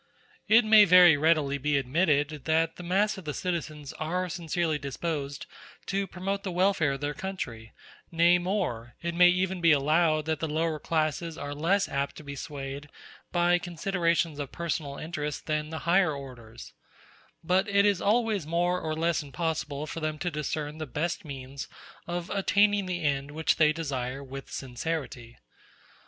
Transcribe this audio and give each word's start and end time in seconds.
It 0.47 0.65
may 0.65 0.83
very 0.85 1.15
readily 1.15 1.59
be 1.59 1.77
admitted 1.77 2.45
that 2.45 2.75
the 2.77 2.81
mass 2.81 3.19
of 3.19 3.25
the 3.25 3.35
citizens 3.35 3.93
are 3.99 4.29
sincerely 4.29 4.79
disposed 4.79 5.45
to 5.85 6.07
promote 6.07 6.41
the 6.41 6.51
welfare 6.51 6.93
of 6.93 7.01
their 7.01 7.13
country; 7.13 7.71
nay 8.11 8.39
more, 8.39 8.95
it 9.03 9.13
may 9.13 9.29
even 9.29 9.61
be 9.61 9.71
allowed 9.71 10.25
that 10.25 10.39
the 10.39 10.47
lower 10.47 10.79
classes 10.79 11.37
are 11.37 11.53
less 11.53 11.87
apt 11.87 12.15
to 12.15 12.23
be 12.23 12.35
swayed 12.35 12.89
by 13.31 13.59
considerations 13.59 14.39
of 14.39 14.51
personal 14.51 14.97
interest 14.97 15.45
than 15.45 15.69
the 15.69 15.77
higher 15.85 16.13
orders: 16.15 16.73
but 17.43 17.67
it 17.69 17.85
is 17.85 18.01
always 18.01 18.47
more 18.47 18.81
or 18.81 18.95
less 18.95 19.21
impossible 19.21 19.85
for 19.85 19.99
them 19.99 20.17
to 20.17 20.31
discern 20.31 20.79
the 20.79 20.87
best 20.87 21.23
means 21.23 21.67
of 22.07 22.31
attaining 22.31 22.87
the 22.87 23.03
end 23.03 23.29
which 23.29 23.57
they 23.57 23.71
desire 23.71 24.23
with 24.23 24.51
sincerity. 24.51 25.37